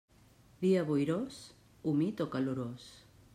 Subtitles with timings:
[0.63, 1.37] Dia boirós,
[1.93, 2.89] humit o calorós.